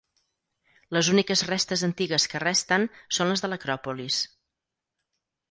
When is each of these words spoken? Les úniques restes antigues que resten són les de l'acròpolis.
Les 0.95 1.09
úniques 1.15 1.43
restes 1.49 1.83
antigues 1.89 2.25
que 2.31 2.41
resten 2.45 2.87
són 3.19 3.31
les 3.35 3.45
de 3.47 3.53
l'acròpolis. 3.53 4.19